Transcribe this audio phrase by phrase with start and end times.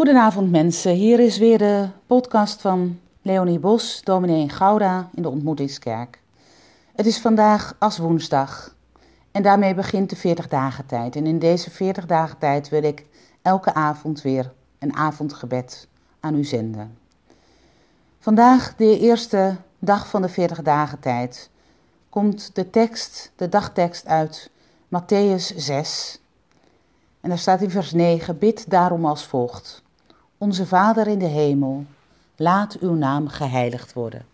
[0.00, 5.28] Goedenavond mensen, hier is weer de podcast van Leonie Bos, dominee in Gouda in de
[5.28, 6.20] Ontmoetingskerk.
[6.94, 8.74] Het is vandaag als woensdag
[9.30, 11.16] en daarmee begint de 40 dagen tijd.
[11.16, 13.06] En in deze 40 dagen tijd wil ik
[13.42, 15.88] elke avond weer een avondgebed
[16.20, 16.98] aan u zenden.
[18.18, 21.50] Vandaag, de eerste dag van de 40 dagen tijd,
[22.08, 24.50] komt de tekst, de dagtekst uit
[24.86, 26.20] Matthäus 6.
[27.20, 29.82] En daar staat in vers 9: Bid daarom als volgt:
[30.42, 31.84] Onze Vader in de hemel,
[32.36, 34.26] laat uw naam geheiligd worden.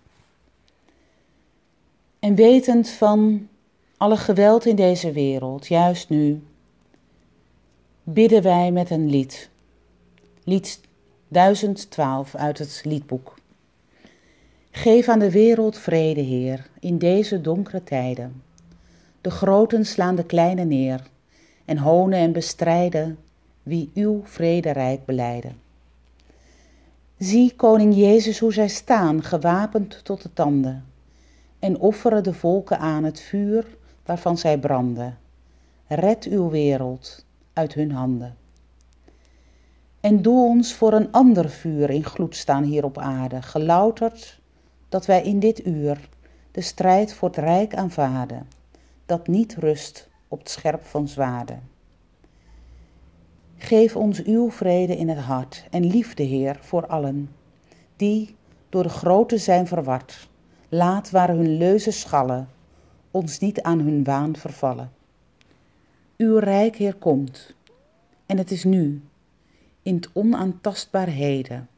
[2.19, 3.49] En wetend van
[3.97, 6.43] alle geweld in deze wereld, juist nu,
[8.03, 9.51] bidden wij met een lied.
[10.45, 10.81] Lied
[11.29, 13.35] 1012 uit het liedboek.
[14.71, 18.43] Geef aan de wereld vrede, Heer, in deze donkere tijden.
[19.21, 21.11] De groten slaan de kleine neer
[21.65, 23.19] en honen en bestrijden
[23.63, 25.66] wie uw vrederijk beleiden.
[27.19, 30.85] Zie, koning Jezus, hoe zij staan, gewapend tot de tanden,
[31.59, 35.19] en offeren de volken aan het vuur waarvan zij branden.
[35.87, 38.37] Red uw wereld uit hun handen.
[40.01, 44.41] En doe ons voor een ander vuur in gloed staan hier op aarde, gelouterd
[44.89, 46.09] dat wij in dit uur
[46.51, 48.49] de strijd voor het rijk aanvaarden,
[49.07, 51.63] dat niet rust op het scherp van zwaarden.
[53.57, 57.31] Geef ons uw vrede in het hart en liefde, Heer, voor allen,
[57.97, 58.35] die
[58.69, 60.29] door de grote zijn verward.
[60.69, 62.49] Laat waar hun leuzen schallen,
[63.11, 64.93] ons niet aan hun waan vervallen.
[66.17, 67.55] Uw rijk, Heer, komt,
[68.27, 69.03] en het is nu,
[69.83, 71.69] in het onaantastbaar heden.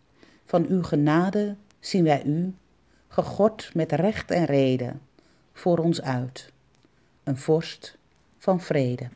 [0.45, 2.55] Van uw genade zien wij u,
[3.09, 5.01] gegord met recht en reden,
[5.53, 6.53] voor ons uit,
[7.25, 7.99] een vorst
[8.39, 9.09] van vrede.